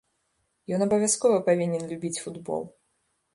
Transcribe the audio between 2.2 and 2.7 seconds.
футбол.